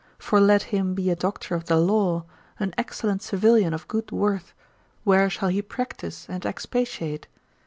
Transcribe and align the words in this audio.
For 0.17 0.39
let 0.41 0.63
him 0.73 0.95
be 0.95 1.11
a 1.11 1.15
doctor 1.15 1.53
of 1.53 1.65
the 1.65 1.77
law, 1.77 2.25
an 2.59 2.73
excellent 2.75 3.21
civilian 3.21 3.71
of 3.71 3.87
good 3.87 4.09
worth, 4.11 4.51
where 5.03 5.29
shall 5.29 5.49
he 5.49 5.61
practise 5.61 6.25
and 6.27 6.43
expatiate? 6.43 7.27